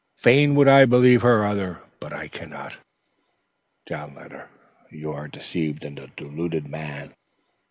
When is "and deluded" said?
5.85-6.67